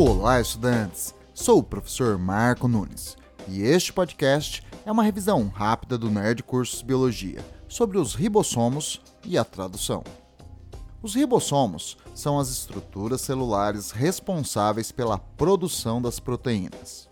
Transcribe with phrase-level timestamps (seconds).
[0.00, 1.12] Olá, estudantes!
[1.34, 3.16] Sou o professor Marco Nunes
[3.48, 9.36] e este podcast é uma revisão rápida do Nerd Cursos Biologia sobre os ribossomos e
[9.36, 10.04] a tradução.
[11.02, 17.08] Os ribossomos são as estruturas celulares responsáveis pela produção das proteínas.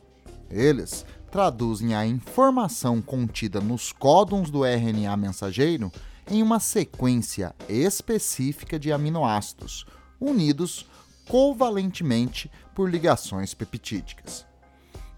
[0.49, 5.91] Eles traduzem a informação contida nos códons do RNA mensageiro
[6.31, 9.85] em uma sequência específica de aminoácidos,
[10.21, 10.87] unidos
[11.29, 14.47] covalentemente por ligações peptídicas.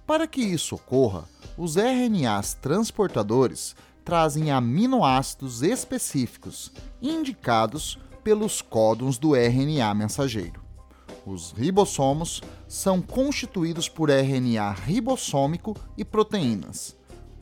[0.06, 1.24] Para que isso ocorra,
[1.56, 6.72] os RNAs transportadores trazem aminoácidos específicos
[7.02, 10.62] indicados pelos códons do RNA mensageiro.
[11.26, 16.96] Os ribossomos são constituídos por RNA ribossômico e proteínas,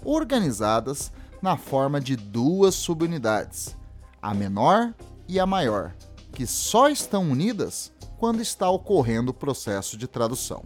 [0.05, 3.77] organizadas na forma de duas subunidades,
[4.20, 4.92] a menor
[5.28, 5.95] e a maior,
[6.33, 10.64] que só estão unidas quando está ocorrendo o processo de tradução.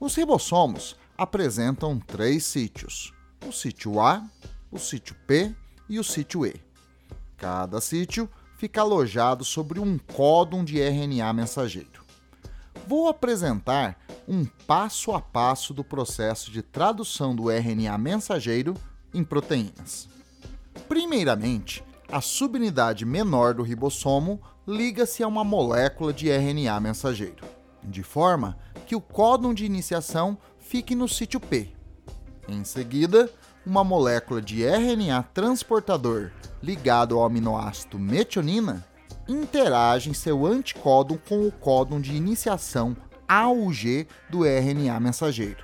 [0.00, 3.12] Os ribossomos apresentam três sítios:
[3.46, 4.24] o sítio A,
[4.70, 5.54] o sítio P
[5.88, 6.54] e o sítio E.
[7.36, 12.04] Cada sítio fica alojado sobre um códon de RNA mensageiro.
[12.86, 18.74] Vou apresentar um passo a passo do processo de tradução do RNA mensageiro
[19.12, 20.08] em proteínas.
[20.88, 27.44] Primeiramente, a subunidade menor do ribossomo liga-se a uma molécula de RNA mensageiro,
[27.84, 31.70] de forma que o códon de iniciação fique no sítio P.
[32.48, 33.30] Em seguida,
[33.64, 36.30] uma molécula de RNA transportador
[36.62, 38.86] ligado ao aminoácido metionina
[39.28, 42.96] interage em seu anticódon com o códon de iniciação
[43.28, 45.62] AUG do RNA mensageiro.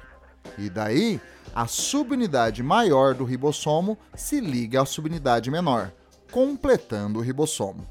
[0.59, 1.19] E daí,
[1.55, 5.91] a subunidade maior do ribossomo se liga à subunidade menor,
[6.35, 7.87] completando o ribossomo.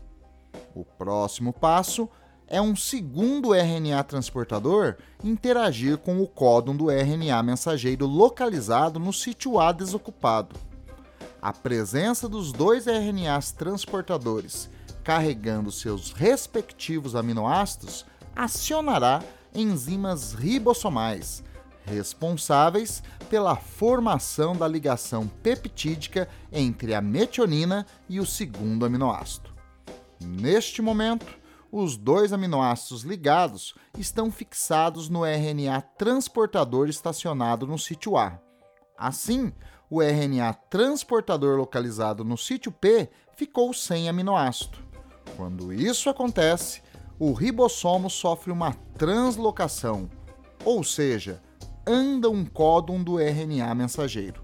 [0.75, 2.09] O próximo passo
[2.45, 9.61] é um segundo RNA transportador interagir com o códon do RNA mensageiro localizado no sítio
[9.61, 10.57] A desocupado.
[11.41, 14.69] A presença dos dois RNAs transportadores
[15.05, 18.05] carregando seus respectivos aminoácidos
[18.35, 19.23] acionará
[19.55, 21.45] enzimas ribossomais,
[21.85, 29.51] responsáveis pela formação da ligação peptídica entre a metionina e o segundo aminoácido.
[30.21, 31.25] Neste momento,
[31.71, 38.39] os dois aminoácidos ligados estão fixados no RNA transportador estacionado no sítio A.
[38.97, 39.51] Assim,
[39.89, 44.77] o RNA transportador localizado no sítio P ficou sem aminoácido.
[45.35, 46.81] Quando isso acontece,
[47.19, 50.09] o ribossomo sofre uma translocação,
[50.63, 51.41] ou seja,
[51.85, 54.41] anda um códon do RNA mensageiro.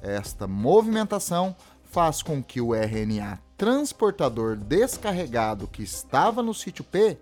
[0.00, 1.54] Esta movimentação
[1.84, 7.18] faz com que o RNA transportador descarregado que estava no sítio P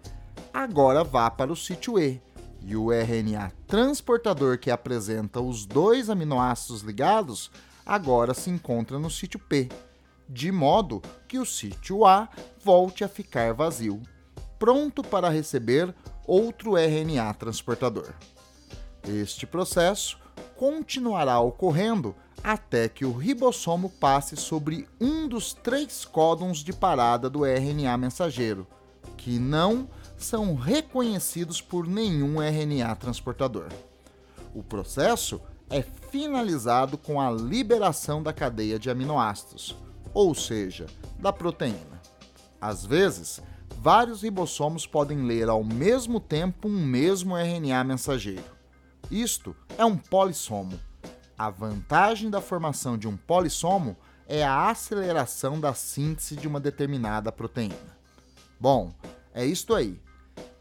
[0.54, 2.22] agora vá para o sítio E,
[2.62, 7.50] e o RNA transportador que apresenta os dois aminoácidos ligados
[7.84, 9.68] agora se encontra no sítio P,
[10.28, 12.28] de modo que o sítio A
[12.64, 14.00] volte a ficar vazio,
[14.58, 15.94] pronto para receber
[16.26, 18.14] outro RNA transportador.
[19.08, 20.18] Este processo
[20.56, 27.44] continuará ocorrendo até que o ribossomo passe sobre um dos três códons de parada do
[27.44, 28.66] RNA mensageiro,
[29.16, 33.68] que não são reconhecidos por nenhum RNA transportador.
[34.54, 39.76] O processo é finalizado com a liberação da cadeia de aminoácidos,
[40.12, 40.86] ou seja,
[41.18, 42.00] da proteína.
[42.60, 43.40] Às vezes,
[43.78, 48.59] vários ribossomos podem ler ao mesmo tempo um mesmo RNA mensageiro.
[49.10, 50.78] Isto é um polissomo.
[51.36, 53.96] A vantagem da formação de um polissomo
[54.28, 57.74] é a aceleração da síntese de uma determinada proteína.
[58.60, 58.94] Bom,
[59.34, 60.00] é isto aí.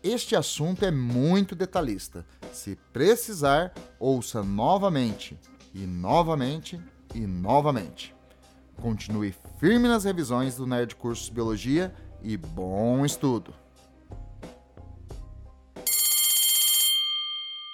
[0.02, 2.26] Este assunto é muito detalhista.
[2.52, 5.38] Se precisar, ouça novamente,
[5.74, 6.82] e novamente,
[7.14, 8.16] e novamente.
[8.82, 11.94] Continue firme nas revisões do Nerd Cursos Biologia
[12.24, 13.54] e bom estudo!